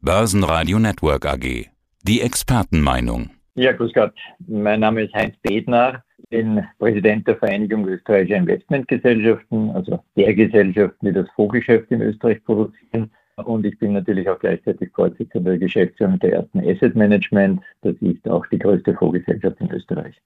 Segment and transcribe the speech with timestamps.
[0.00, 1.66] Börsenradio Network AG.
[2.04, 3.30] Die Expertenmeinung.
[3.56, 4.14] Ja, grüß Gott.
[4.46, 11.12] Mein Name ist Heinz Bednar, bin Präsident der Vereinigung österreichischer Investmentgesellschaften, also der Gesellschaften, die
[11.12, 13.10] das Fondsgeschäft in Österreich produzieren.
[13.38, 17.60] Und ich bin natürlich auch gleichzeitig Vorsitzender der Geschäftsführung der ersten Asset Management.
[17.82, 20.16] Das ist auch die größte Fondsgesellschaft in Österreich.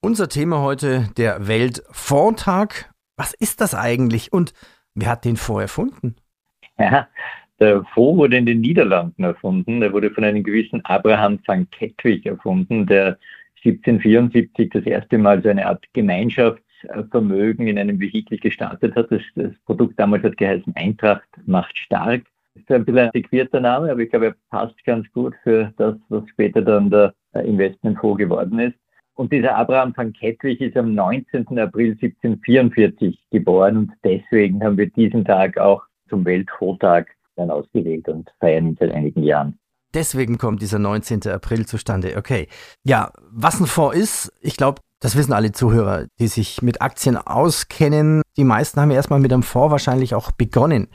[0.00, 2.92] Unser Thema heute der Weltfondtag.
[3.16, 4.54] Was ist das eigentlich und
[4.96, 6.16] wer hat den Fonds erfunden?
[6.78, 7.06] Ja,
[7.60, 9.82] der Fonds wurde in den Niederlanden erfunden.
[9.82, 13.18] Er wurde von einem gewissen Abraham van Kettwig erfunden, der
[13.64, 19.10] 1774 das erste Mal so eine Art Gemeinschaftsvermögen in einem Vehikel gestartet hat.
[19.10, 22.22] Das, das Produkt damals hat geheißen Eintracht macht stark.
[22.54, 25.72] Das ist ein bisschen ein antiquierter Name, aber ich glaube, er passt ganz gut für
[25.76, 28.76] das, was später dann der Investmentfonds geworden ist.
[29.14, 31.46] Und dieser Abraham van Kettwig ist am 19.
[31.58, 38.30] April 1744 geboren und deswegen haben wir diesen Tag auch zum Weltfondtag dann ausgewählt und
[38.40, 39.58] feiern ihn seit einigen Jahren.
[39.92, 41.26] Deswegen kommt dieser 19.
[41.28, 42.16] April zustande.
[42.16, 42.46] Okay.
[42.84, 47.16] Ja, was ein Fonds ist, ich glaube, das wissen alle Zuhörer, die sich mit Aktien
[47.16, 48.20] auskennen.
[48.36, 50.88] Die meisten haben erstmal mit einem Fonds wahrscheinlich auch begonnen.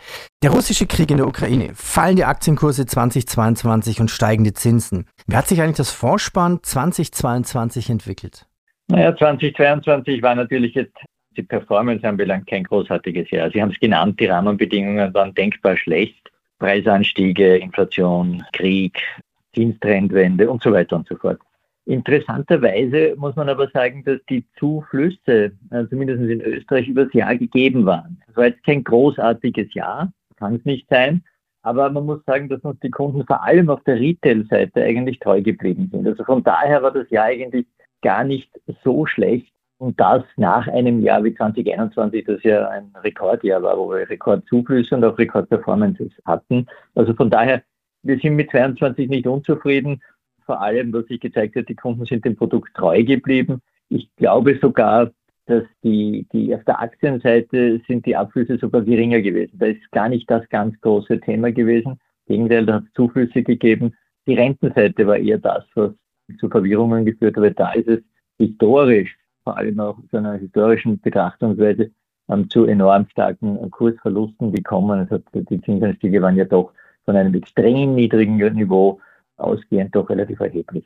[0.43, 5.07] Der russische Krieg in der Ukraine, fallende Aktienkurse 2022 und steigende Zinsen.
[5.25, 8.45] Wie hat sich eigentlich das Fondssparen 2022 entwickelt?
[8.87, 10.95] Naja, 2022 war natürlich jetzt
[11.35, 13.49] die Performance anbelangt kein großartiges Jahr.
[13.51, 16.29] Sie haben es genannt, die Rahmenbedingungen waren denkbar schlecht.
[16.65, 18.99] Preisanstiege, Inflation, Krieg,
[19.53, 21.39] Zinstrendwende und so weiter und so fort.
[21.85, 27.85] Interessanterweise muss man aber sagen, dass die Zuflüsse, äh, zumindest in Österreich, übers Jahr gegeben
[27.85, 28.19] waren.
[28.27, 31.23] Es war jetzt kein großartiges Jahr, kann es nicht sein.
[31.61, 35.43] Aber man muss sagen, dass uns die Kunden vor allem auf der Retail-Seite eigentlich treu
[35.43, 36.07] geblieben sind.
[36.07, 37.67] Also von daher war das Jahr eigentlich
[38.01, 38.49] gar nicht
[38.83, 39.53] so schlecht.
[39.85, 44.95] Und das nach einem Jahr wie 2021, das ja ein Rekordjahr war, wo wir Rekordzuflüsse
[44.95, 46.65] und auch Rekordperformances hatten.
[46.95, 47.61] Also von daher,
[48.01, 50.01] wir sind mit 22 nicht unzufrieden.
[50.43, 53.61] Vor allem, was sich gezeigt hat, die Kunden sind dem Produkt treu geblieben.
[53.89, 55.11] Ich glaube sogar,
[55.45, 59.59] dass die, die auf der Aktienseite sind die Abflüsse sogar geringer gewesen.
[59.59, 61.99] Da ist gar nicht das ganz große Thema gewesen.
[62.25, 63.93] Gegenteil, da hat es Zuflüsse gegeben.
[64.25, 65.91] Die Rentenseite war eher das, was
[66.39, 67.99] zu Verwirrungen geführt hat, da ist es
[68.39, 71.91] historisch vor allem auch aus einer historischen Betrachtungsweise
[72.27, 75.07] ähm, zu enorm starken Kursverlusten gekommen.
[75.07, 76.73] Also die Zinsanstiege waren ja doch
[77.05, 78.99] von einem extrem niedrigen Niveau
[79.37, 80.85] ausgehend doch relativ erheblich.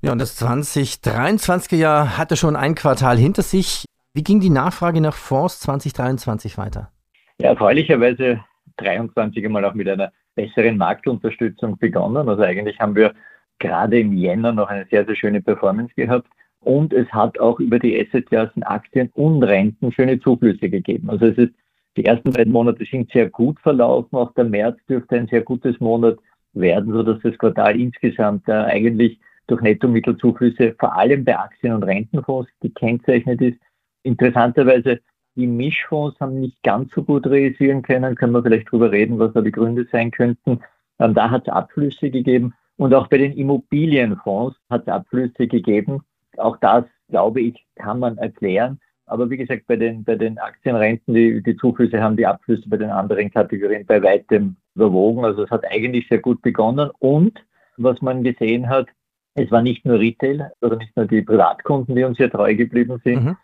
[0.00, 3.84] Ja, und das 2023er Jahr hatte schon ein Quartal hinter sich.
[4.14, 6.92] Wie ging die Nachfrage nach Fonds 2023 weiter?
[7.40, 8.40] Ja, erfreulicherweise
[8.76, 12.28] 23 einmal auch mit einer besseren Marktunterstützung begonnen.
[12.28, 13.12] Also eigentlich haben wir
[13.58, 16.28] gerade im Jänner noch eine sehr, sehr schöne Performance gehabt.
[16.60, 21.08] Und es hat auch über die Assetklassen Aktien und Renten schöne Zuflüsse gegeben.
[21.10, 21.54] Also es ist,
[21.96, 24.16] die ersten beiden Monate sind sehr gut verlaufen.
[24.16, 26.18] Auch der März dürfte ein sehr gutes Monat
[26.52, 32.50] werden, sodass das Quartal insgesamt äh, eigentlich durch Nettomittelzuflüsse vor allem bei Aktien- und Rentenfonds
[32.60, 33.58] gekennzeichnet ist.
[34.02, 35.00] Interessanterweise,
[35.36, 38.14] die Mischfonds haben nicht ganz so gut realisieren können.
[38.14, 40.60] Können wir vielleicht drüber reden, was da die Gründe sein könnten.
[40.98, 42.54] Ähm, da hat es Abflüsse gegeben.
[42.76, 46.02] Und auch bei den Immobilienfonds hat es Abflüsse gegeben.
[46.38, 48.78] Auch das, glaube ich, kann man erklären.
[49.06, 52.76] Aber wie gesagt, bei den, bei den Aktienrenten, die, die Zuflüsse haben die Abflüsse bei
[52.76, 55.24] den anderen Kategorien bei weitem überwogen.
[55.24, 56.90] Also es hat eigentlich sehr gut begonnen.
[56.98, 57.42] Und
[57.78, 58.88] was man gesehen hat,
[59.34, 63.00] es war nicht nur Retail, also nicht nur die Privatkunden, die uns hier treu geblieben
[63.04, 63.36] sind mhm.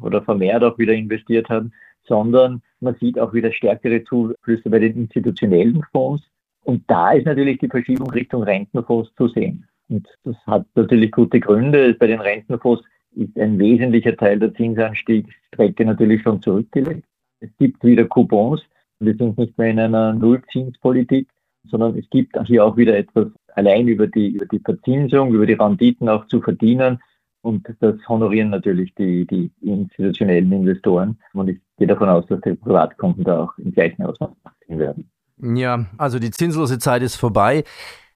[0.00, 1.72] oder vermehrt auch wieder investiert haben,
[2.04, 6.24] sondern man sieht auch wieder stärkere Zuflüsse bei den institutionellen Fonds.
[6.64, 9.68] Und da ist natürlich die Verschiebung Richtung Rentenfonds zu sehen.
[9.88, 11.94] Und das hat natürlich gute Gründe.
[11.94, 12.82] Bei den Rentenfonds
[13.14, 17.04] ist ein wesentlicher Teil der Zinsanstiegsstrecke natürlich schon zurückgelegt.
[17.40, 18.62] Es gibt wieder Coupons.
[19.00, 21.28] Wir sind nicht mehr in einer Nullzinspolitik,
[21.64, 25.54] sondern es gibt hier auch wieder etwas allein über die, über die Verzinsung, über die
[25.54, 27.00] Renditen auch zu verdienen.
[27.42, 31.18] Und das honorieren natürlich die, die institutionellen Investoren.
[31.32, 35.10] Und ich gehe davon aus, dass die Privatkunden da auch im gleichen Ausmaß machen werden.
[35.42, 37.64] Ja, also die zinslose Zeit ist vorbei.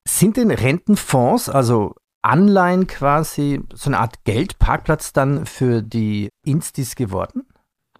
[0.07, 7.45] Sind denn Rentenfonds, also Anleihen quasi, so eine Art Geldparkplatz dann für die Instis geworden?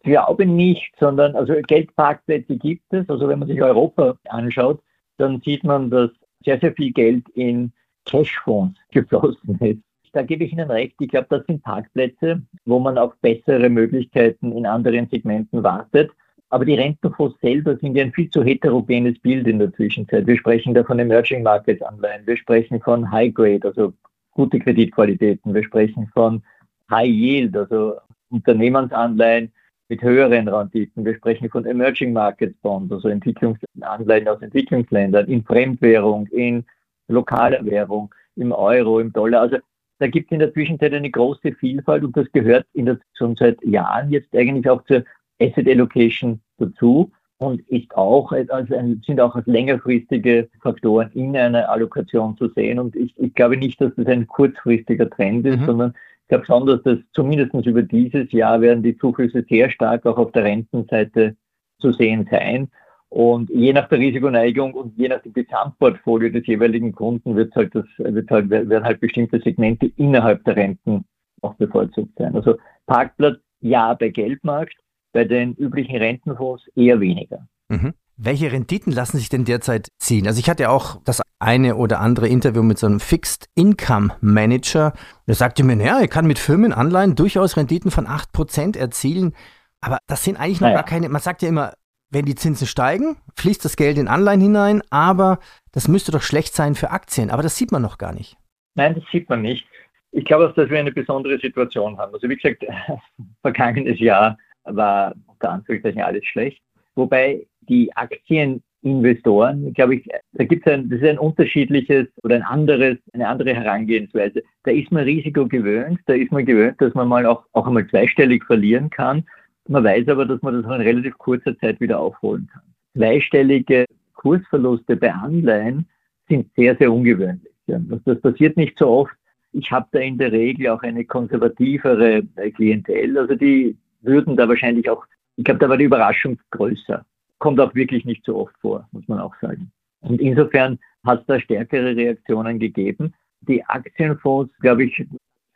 [0.03, 3.09] Ich glaube nicht, sondern also Geldparkplätze gibt es.
[3.09, 4.81] Also wenn man sich Europa anschaut,
[5.17, 6.09] dann sieht man, dass
[6.45, 7.73] sehr, sehr viel Geld in
[8.05, 9.81] Cashfonds geflossen ist.
[10.13, 10.95] Da gebe ich Ihnen recht.
[11.01, 16.11] Ich glaube, das sind Parkplätze, wo man auf bessere Möglichkeiten in anderen Segmenten wartet.
[16.49, 20.25] Aber die Rentenfonds selber sind ja ein viel zu heterogenes Bild in der Zwischenzeit.
[20.27, 23.93] Wir sprechen da von Emerging Markets Anleihen, wir sprechen von High Grade, also
[24.31, 26.41] gute Kreditqualitäten, wir sprechen von
[26.89, 27.95] High Yield, also
[28.29, 29.51] Unternehmensanleihen
[29.89, 31.05] mit höheren Renditen.
[31.05, 36.65] Wir sprechen von Emerging Markets Bonds, also Entwicklungsanleihen aus Entwicklungsländern, in Fremdwährung, in
[37.07, 39.41] lokaler Währung, im Euro, im Dollar.
[39.41, 39.57] Also
[39.99, 43.35] da gibt es in der Zwischenzeit eine große Vielfalt und das gehört in der, schon
[43.35, 45.03] seit Jahren jetzt eigentlich auch zur
[45.39, 51.69] Asset Allocation dazu und ist auch als ein, sind auch als längerfristige Faktoren in einer
[51.69, 52.79] Allokation zu sehen.
[52.79, 55.65] Und ich, ich glaube nicht, dass das ein kurzfristiger Trend ist, mhm.
[55.65, 55.93] sondern
[56.23, 60.17] ich glaube schon, dass das zumindest über dieses Jahr werden die Zuflüsse sehr stark auch
[60.17, 61.35] auf der Rentenseite
[61.79, 62.69] zu sehen sein.
[63.09, 67.73] Und je nach der Risikoneigung und je nach dem Gesamtportfolio des jeweiligen Kunden wird halt
[67.73, 71.05] das, wird halt, werden halt bestimmte Segmente innerhalb der Renten
[71.41, 72.35] auch bevorzugt sein.
[72.35, 72.55] Also
[72.85, 74.75] Parkplatz ja bei Geldmarkt,
[75.13, 77.47] bei den üblichen Rentenfonds eher weniger.
[77.69, 77.93] Mhm.
[78.17, 80.25] Welche Renditen lassen sich denn derzeit ziehen?
[80.25, 84.93] Also ich hatte auch das eine oder andere Interview mit so einem Fixed Income Manager.
[85.27, 89.35] Der sagte mir, naja, er kann mit Firmenanleihen durchaus Renditen von 8% erzielen.
[89.81, 90.81] Aber das sind eigentlich noch naja.
[90.81, 91.73] gar keine, man sagt ja immer,
[92.09, 95.39] wenn die Zinsen steigen, fließt das Geld in Anleihen hinein, aber
[95.73, 97.29] das müsste doch schlecht sein für Aktien.
[97.29, 98.37] Aber das sieht man noch gar nicht.
[98.75, 99.67] Nein, das sieht man nicht.
[100.11, 102.13] Ich glaube auch, dass wir eine besondere Situation haben.
[102.13, 102.65] Also wie gesagt,
[103.41, 106.61] vergangenes Jahr war unter Anführungszeichen alles schlecht.
[106.95, 112.43] Wobei die Aktieninvestoren, glaube ich, da gibt es ein, das ist ein unterschiedliches oder ein
[112.43, 114.41] anderes, eine andere Herangehensweise.
[114.63, 117.87] Da ist man Risiko gewöhnt, da ist man gewöhnt, dass man mal auch, auch einmal
[117.87, 119.23] zweistellig verlieren kann
[119.67, 122.61] man weiß aber, dass man das in relativ kurzer Zeit wieder aufholen kann.
[122.95, 123.85] Zweistellige
[124.15, 125.87] Kursverluste bei Anleihen
[126.27, 127.53] sind sehr, sehr ungewöhnlich.
[127.67, 129.13] Das passiert nicht so oft.
[129.51, 132.23] Ich habe da in der Regel auch eine konservativere
[132.55, 133.17] Klientel.
[133.17, 135.05] Also die würden da wahrscheinlich auch,
[135.35, 137.05] ich glaube, da war die Überraschung größer.
[137.39, 139.71] Kommt auch wirklich nicht so oft vor, muss man auch sagen.
[140.01, 143.13] Und insofern hat es da stärkere Reaktionen gegeben.
[143.41, 145.05] Die Aktienfonds, glaube ich,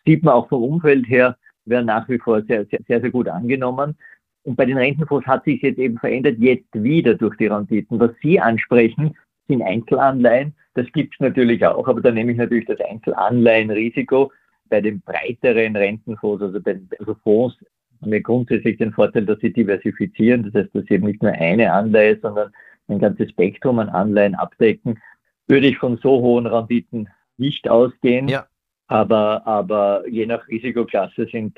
[0.05, 3.27] sieht man auch vom Umfeld her, werden nach wie vor sehr, sehr, sehr, sehr gut
[3.27, 3.95] angenommen.
[4.43, 7.99] Und bei den Rentenfonds hat sich jetzt eben verändert, jetzt wieder durch die Renditen.
[7.99, 9.15] Was Sie ansprechen,
[9.47, 10.55] sind Einzelanleihen.
[10.73, 14.31] Das gibt es natürlich auch, aber da nehme ich natürlich das Einzelanleihenrisiko.
[14.69, 17.57] Bei den breiteren Rentenfonds, also bei den also Fonds,
[18.01, 20.43] haben wir grundsätzlich den Vorteil, dass sie diversifizieren.
[20.43, 22.51] Das heißt, dass sie eben nicht nur eine Anleihe, sondern
[22.87, 24.99] ein ganzes Spektrum an Anleihen abdecken.
[25.47, 28.27] Würde ich von so hohen Renditen nicht ausgehen.
[28.27, 28.45] Ja.
[28.87, 31.57] Aber, aber je nach Risikoklasse sind,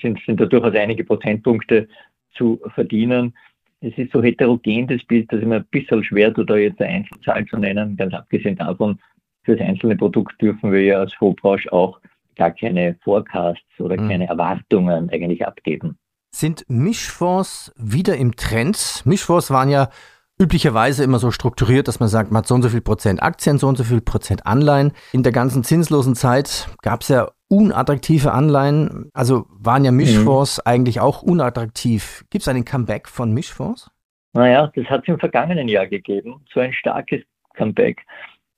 [0.00, 1.88] sind, sind da durchaus einige Prozentpunkte
[2.32, 3.34] zu verdienen.
[3.80, 6.80] Es ist so heterogen, das Bild, dass ich mir ein bisschen schwer tue, da jetzt
[6.80, 7.96] eine Einzelzahl zu nennen.
[7.96, 8.98] Ganz abgesehen davon,
[9.42, 12.00] für das einzelne Produkt dürfen wir ja als Fondsbranche auch
[12.36, 14.08] gar keine Forecasts oder mhm.
[14.08, 15.98] keine Erwartungen eigentlich abgeben.
[16.30, 19.02] Sind Mischfonds wieder im Trend?
[19.04, 19.88] Mischfonds waren ja
[20.38, 23.58] üblicherweise immer so strukturiert, dass man sagt, man hat so und so viel Prozent Aktien,
[23.58, 24.92] so und so viel Prozent Anleihen.
[25.12, 29.10] In der ganzen zinslosen Zeit gab es ja unattraktive Anleihen.
[29.14, 30.62] Also waren ja Mischfonds mhm.
[30.64, 32.24] eigentlich auch unattraktiv.
[32.30, 33.90] Gibt es einen Comeback von Mischfonds?
[34.32, 36.44] Naja, das hat es im vergangenen Jahr gegeben.
[36.52, 37.22] So ein starkes
[37.56, 38.04] Comeback.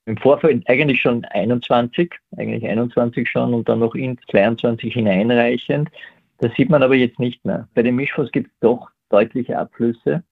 [0.06, 5.91] Im Vorfeld eigentlich schon 21, eigentlich 21 schon und dann noch in 22 hineinreichend.
[6.38, 7.69] Das sieht man aber jetzt nicht mehr.
[7.75, 10.23] Bei den Mischfonds gibt es doch deutliche Abflüsse.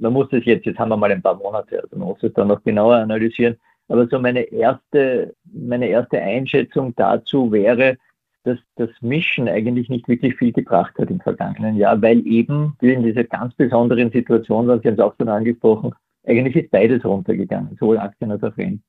[0.00, 2.32] Man muss es jetzt, jetzt haben wir mal ein paar Monate, also man muss es
[2.34, 3.56] dann noch genauer analysieren.
[3.88, 7.96] Aber so meine erste, meine erste Einschätzung dazu wäre,
[8.44, 13.02] dass das Mischen eigentlich nicht wirklich viel gebracht hat im vergangenen Jahr, weil eben in
[13.02, 15.94] dieser ganz besonderen Situation waren, Sie haben es auch schon angesprochen,
[16.26, 18.82] eigentlich ist beides runtergegangen, sowohl Aktien als auch Renten.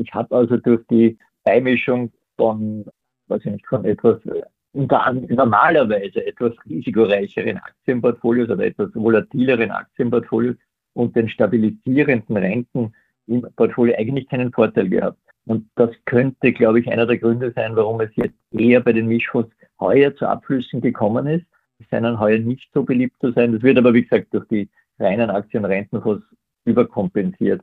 [0.00, 2.86] Ich habe also durch die Beimischung von,
[3.28, 4.18] weiß ich nicht, von etwas
[4.72, 10.56] normalerweise etwas risikoreicheren Aktienportfolios oder etwas volatileren Aktienportfolios
[10.94, 12.94] und den stabilisierenden Renten
[13.26, 15.18] im Portfolio eigentlich keinen Vorteil gehabt.
[15.46, 19.06] Und das könnte, glaube ich, einer der Gründe sein, warum es jetzt eher bei den
[19.06, 21.46] Mischfonds heuer zu Abflüssen gekommen ist.
[21.78, 23.52] Es scheinen heuer nicht so beliebt zu sein.
[23.52, 26.24] Das wird aber, wie gesagt, durch die reinen Aktien-Rentenfonds
[26.64, 27.62] überkompensiert.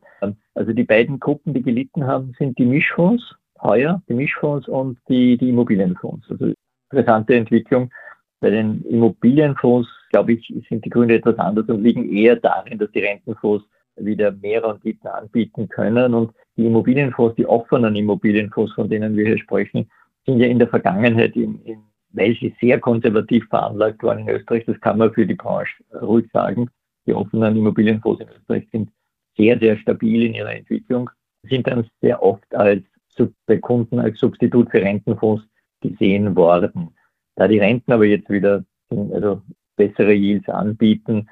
[0.53, 5.37] Also die beiden Gruppen, die gelitten haben, sind die Mischfonds heuer, die Mischfonds und die,
[5.37, 6.29] die Immobilienfonds.
[6.29, 6.53] Also
[6.91, 7.91] interessante Entwicklung.
[8.39, 12.91] Bei den Immobilienfonds, glaube ich, sind die Gründe etwas anders und liegen eher darin, dass
[12.91, 16.13] die Rentenfonds wieder mehr Renditen anbieten können.
[16.13, 19.89] Und die Immobilienfonds, die offenen Immobilienfonds, von denen wir hier sprechen,
[20.25, 21.79] sind ja in der Vergangenheit, in, in,
[22.11, 26.29] weil sie sehr konservativ veranlagt waren in Österreich, das kann man für die Branche ruhig
[26.31, 26.69] sagen.
[27.07, 28.91] Die offenen Immobilienfonds in Österreich sind
[29.35, 31.09] sehr, sehr stabil in ihrer Entwicklung,
[31.43, 32.83] sind dann sehr oft als
[33.47, 35.43] bei Kunden als Substitut für Rentenfonds
[35.81, 36.89] gesehen worden.
[37.35, 39.41] Da die Renten aber jetzt wieder also
[39.75, 41.27] bessere Yields anbieten,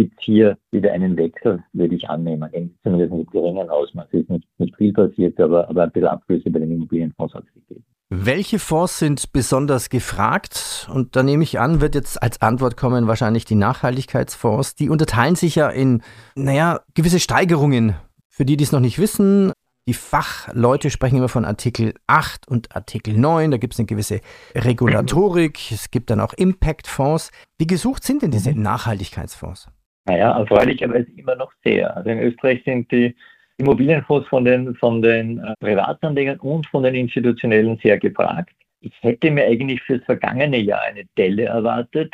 [0.00, 2.50] gibt es hier wieder einen Wechsel, würde ich annehmen.
[2.82, 4.06] Zumindest mit geringen Ausmaß.
[4.12, 7.44] Es ist nicht, nicht viel passiert, aber, aber ein bisschen Abflüsse bei den Immobilienfonds hat
[7.46, 7.84] es gegeben.
[8.08, 10.88] Welche Fonds sind besonders gefragt?
[10.92, 14.74] Und da nehme ich an, wird jetzt als Antwort kommen wahrscheinlich die Nachhaltigkeitsfonds.
[14.74, 16.02] Die unterteilen sich ja in,
[16.34, 17.94] naja, gewisse Steigerungen.
[18.28, 19.52] Für die, die es noch nicht wissen,
[19.86, 23.50] Die Fachleute sprechen immer von Artikel 8 und Artikel 9.
[23.50, 24.20] Da gibt es eine gewisse
[24.54, 25.72] Regulatorik.
[25.72, 27.30] Es gibt dann auch Impact-Fonds.
[27.58, 28.52] Wie gesucht sind denn diese.
[28.52, 29.68] Nachhaltigkeitsfonds?
[30.06, 31.96] Naja, erfreulicherweise immer noch sehr.
[31.96, 33.14] Also in Österreich sind die
[33.58, 38.54] Immobilienfonds von den, von den äh, Privatanlegern und von den Institutionellen sehr gefragt.
[38.80, 42.12] Ich hätte mir eigentlich fürs vergangene Jahr eine Delle erwartet.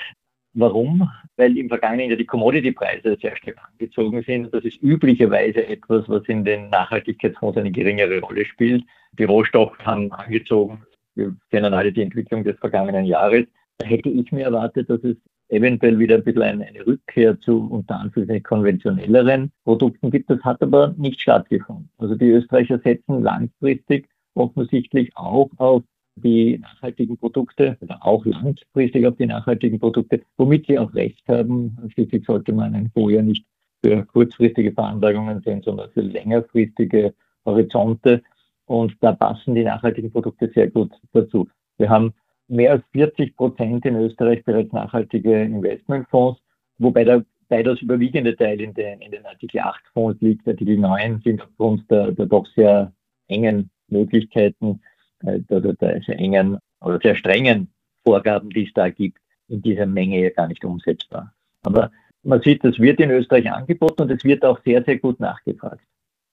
[0.55, 1.09] Warum?
[1.37, 4.53] Weil im vergangenen Jahr die Commodity-Preise sehr stark angezogen sind.
[4.53, 8.83] Das ist üblicherweise etwas, was in den Nachhaltigkeitsfonds eine geringere Rolle spielt.
[9.19, 10.83] Die Rohstoffe haben angezogen.
[11.15, 13.45] Wir kennen alle die Entwicklung des vergangenen Jahres.
[13.79, 15.17] Da hätte ich mir erwartet, dass es
[15.49, 20.31] eventuell wieder ein bisschen eine, eine Rückkehr zu unter Anführungszeichen konventionelleren Produkten gibt.
[20.31, 21.89] Das hat aber nicht stattgefunden.
[21.99, 25.83] Also die Österreicher setzen langfristig offensichtlich auch auf
[26.17, 31.77] die nachhaltigen Produkte oder auch langfristig auf die nachhaltigen Produkte, womit sie auch recht haben.
[31.93, 33.45] Schließlich sollte man ein ja nicht
[33.85, 38.23] für kurzfristige Veranlagungen sehen, sondern für längerfristige Horizonte.
[38.65, 41.49] Und da passen die nachhaltigen Produkte sehr gut dazu.
[41.79, 42.15] Wir haben
[42.49, 46.41] mehr als 40 Prozent in Österreich bereits nachhaltige Investmentfonds,
[46.79, 50.47] wobei der bei das überwiegende Teil in den, in den Artikel 8 Fonds liegt.
[50.49, 52.93] Artikel 9 sind aufgrund der, der doch sehr
[53.29, 54.81] engen Möglichkeiten
[55.21, 57.69] äh, oder der sehr engen oder sehr strengen
[58.05, 61.33] Vorgaben, die es da gibt, in dieser Menge ja gar nicht umsetzbar.
[61.63, 61.91] Aber
[62.23, 65.83] man sieht, das wird in Österreich angeboten und es wird auch sehr, sehr gut nachgefragt.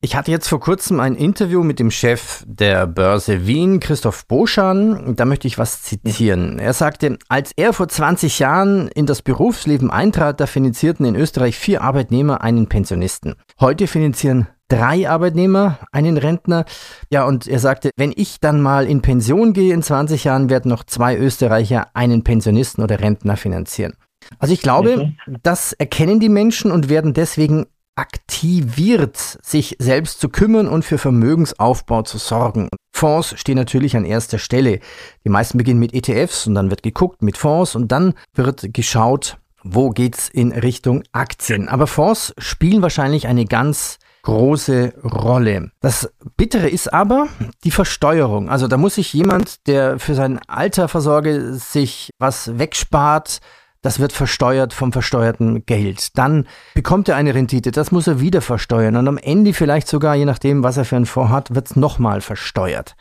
[0.06, 5.16] Ich hatte jetzt vor kurzem ein Interview mit dem Chef der Börse Wien, Christoph Boschan.
[5.16, 6.60] Da möchte ich was zitieren.
[6.60, 11.58] Er sagte, als er vor 20 Jahren in das Berufsleben eintrat, da finanzierten in Österreich
[11.58, 13.36] vier Arbeitnehmer einen Pensionisten.
[13.62, 16.66] Heute finanzieren drei Arbeitnehmer einen Rentner.
[17.10, 20.68] Ja, und er sagte, wenn ich dann mal in Pension gehe in 20 Jahren, werden
[20.68, 23.94] noch zwei Österreicher einen Pensionisten oder Rentner finanzieren.
[24.40, 25.38] Also ich glaube, mhm.
[25.44, 32.02] das erkennen die Menschen und werden deswegen aktiviert, sich selbst zu kümmern und für Vermögensaufbau
[32.02, 32.70] zu sorgen.
[32.96, 34.80] Fonds stehen natürlich an erster Stelle.
[35.24, 39.38] Die meisten beginnen mit ETFs und dann wird geguckt mit Fonds und dann wird geschaut,
[39.64, 41.68] wo geht's in Richtung Aktien.
[41.68, 45.72] Aber Fonds spielen wahrscheinlich eine ganz große Rolle.
[45.82, 47.28] Das Bittere ist aber
[47.64, 48.50] die Versteuerung.
[48.50, 53.40] Also da muss sich jemand, der für sein Alterversorge sich was wegspart,
[53.84, 56.18] das wird versteuert vom versteuerten Geld.
[56.18, 58.96] Dann bekommt er eine Rendite, das muss er wieder versteuern.
[58.96, 61.76] Und am Ende vielleicht sogar, je nachdem, was er für einen Fonds hat, wird es
[61.76, 62.96] nochmal versteuert.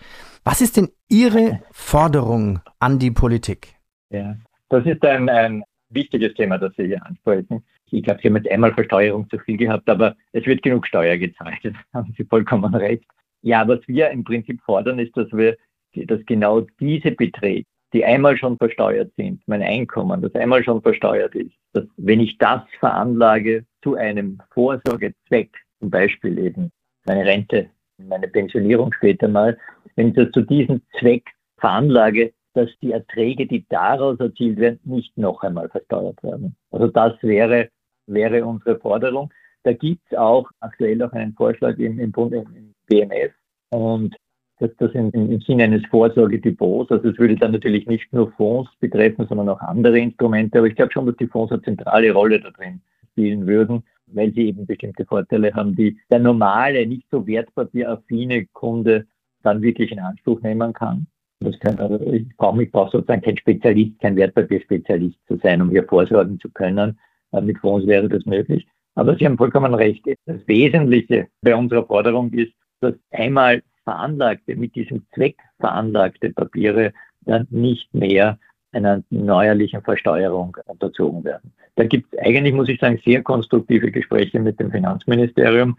[0.44, 3.76] Was ist denn Ihre Forderung an die Politik?
[4.10, 4.36] Ja,
[4.68, 7.64] das ist ein, ein wichtiges Thema, das Sie hier ansprechen.
[7.90, 11.16] Ich glaube, Sie haben jetzt einmal Versteuerung zu viel gehabt, aber es wird genug Steuer
[11.16, 11.58] gezahlt.
[11.62, 13.04] Das haben Sie vollkommen recht.
[13.42, 15.56] Ja, was wir im Prinzip fordern, ist, dass wir,
[15.94, 21.34] dass genau diese Beträge, die einmal schon versteuert sind, mein Einkommen, das einmal schon versteuert
[21.34, 26.72] ist, dass wenn ich das veranlage zu einem Vorsorgezweck, zum Beispiel eben
[27.04, 27.68] meine Rente,
[27.99, 29.58] meine Pensionierung später mal,
[29.96, 31.25] wenn ich das zu diesem Zweck
[31.58, 36.56] veranlage, dass die Erträge, die daraus erzielt werden, nicht noch einmal versteuert werden.
[36.70, 37.68] Also das wäre,
[38.06, 39.32] wäre unsere Forderung.
[39.62, 43.32] Da gibt es auch aktuell auch einen Vorschlag im, im, Bund, im BMF
[43.70, 44.16] und
[44.62, 46.90] das, das im, im Sinne eines Vorsorgedepots.
[46.92, 50.59] Also es würde dann natürlich nicht nur Fonds betreffen, sondern auch andere Instrumente.
[50.59, 54.33] Aber ich glaube schon, dass die Fonds eine zentrale Rolle da drin spielen würden, weil
[54.33, 59.07] sie eben bestimmte Vorteile haben, die der normale, nicht so wertpapieraffine Kunde
[59.42, 61.07] dann wirklich in Anspruch nehmen kann.
[61.40, 65.85] Das kann, also ich brauche brauch sozusagen kein Spezialist, kein Wertpapierspezialist zu sein, um hier
[65.85, 66.99] vorsorgen zu können.
[67.33, 68.64] Äh, mit Fonds wäre das möglich.
[68.95, 70.04] Aber Sie haben vollkommen recht.
[70.26, 77.46] Das Wesentliche bei unserer Forderung ist, dass einmal veranlagte, mit diesem Zweck veranlagte Papiere dann
[77.50, 78.38] nicht mehr
[78.72, 81.52] einer neuerlichen Versteuerung unterzogen werden.
[81.76, 85.78] Da gibt es eigentlich, muss ich sagen, sehr konstruktive Gespräche mit dem Finanzministerium.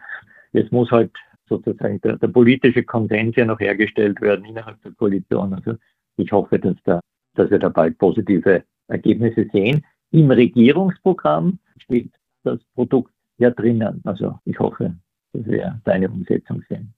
[0.53, 1.11] Es muss halt
[1.49, 5.53] sozusagen der, der, politische Konsens ja noch hergestellt werden innerhalb der Koalition.
[5.53, 5.75] Also
[6.17, 6.99] ich hoffe, dass, da,
[7.35, 9.83] dass wir da bald positive Ergebnisse sehen.
[10.11, 12.11] Im Regierungsprogramm steht
[12.43, 14.01] das Produkt ja drinnen.
[14.05, 14.95] Also ich hoffe,
[15.33, 16.93] dass wir da eine Umsetzung sehen.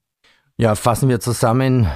[0.58, 1.86] Ja, fassen wir zusammen.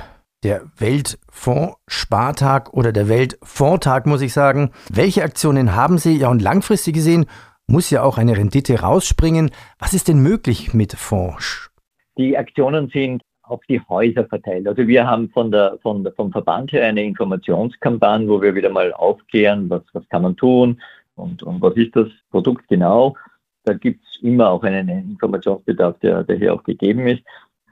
[0.45, 4.71] Der Weltfonds-Spartag oder der Weltfondtag, muss ich sagen.
[4.93, 6.19] Welche Aktionen haben Sie?
[6.19, 7.25] Ja, und langfristig gesehen
[7.67, 9.51] muss ja auch eine Rendite rausspringen.
[9.79, 11.71] Was ist denn möglich mit Fonds?
[12.19, 14.69] Die Aktionen sind auf die Häuser verteilt.
[14.69, 18.69] Also wir haben von der, von der, vom Verband her eine Informationskampagne, wo wir wieder
[18.69, 20.83] mal aufklären, was, was kann man tun
[21.15, 23.17] und, und was ist das Produkt genau.
[23.65, 27.23] Da gibt es immer auch einen Informationsbedarf, der, der hier auch gegeben ist.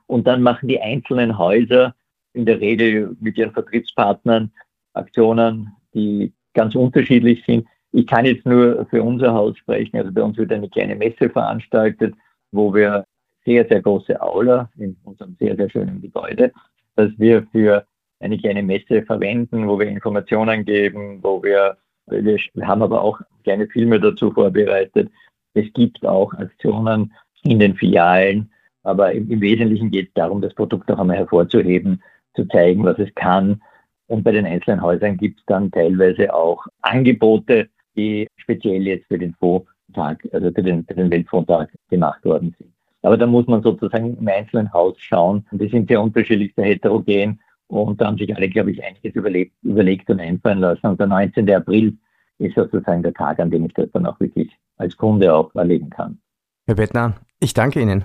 [0.09, 1.95] Und dann machen die einzelnen Häuser
[2.33, 4.50] in der Regel mit ihren Vertriebspartnern
[4.95, 7.67] Aktionen, die ganz unterschiedlich sind.
[7.93, 9.97] Ich kann jetzt nur für unser Haus sprechen.
[9.97, 12.15] Also bei uns wird eine kleine Messe veranstaltet,
[12.53, 13.05] wo wir
[13.45, 16.53] sehr, sehr große Aula in unserem sehr, sehr schönen Gebäude,
[16.97, 17.87] das wir für
[18.21, 23.69] eine kleine Messe verwenden, wo wir Informationen geben, wo wir, wir haben aber auch kleine
[23.69, 25.11] Filme dazu vorbereitet.
[25.55, 27.12] Es gibt auch Aktionen
[27.43, 28.50] in den Filialen,
[28.88, 32.02] aber im, im Wesentlichen geht es darum, das Produkt auch einmal hervorzuheben,
[32.35, 33.61] zu zeigen, was es kann.
[34.07, 39.18] Und bei den einzelnen Häusern gibt es dann teilweise auch Angebote, die speziell jetzt für
[39.18, 42.73] den Fondtag, also für den, für den Weltfondtag gemacht worden sind.
[43.02, 45.47] Aber da muss man sozusagen im einzelnen Haus schauen.
[45.52, 47.40] Die sind sehr unterschiedlich, sehr heterogen.
[47.66, 50.87] Und da haben sich alle, glaube ich, einiges überlegt, überlegt und einfallen lassen.
[50.87, 51.50] Und der 19.
[51.50, 51.97] April
[52.38, 55.90] ist sozusagen der Tag, an dem ich das dann auch wirklich als Kunde auch erleben
[55.90, 56.18] kann.
[56.66, 58.04] Herr Bettner, ich danke Ihnen.